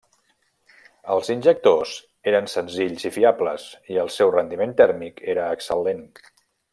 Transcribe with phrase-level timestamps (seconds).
[1.15, 1.91] Els injectors
[2.33, 3.67] eren senzills i fiables
[3.97, 6.07] i el seu rendiment tèrmic era excel·lent.